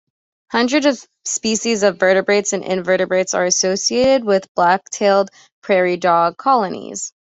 Hundreds 0.51 0.87
of 0.87 1.05
species 1.25 1.83
of 1.83 1.99
vertebrates 1.99 2.53
and 2.53 2.63
invertebrates 2.63 3.35
are 3.35 3.45
associated 3.45 4.23
with 4.23 4.51
black-tailed 4.55 5.29
prairie 5.61 5.97
dog 5.97 6.37
colonies. 6.37 7.13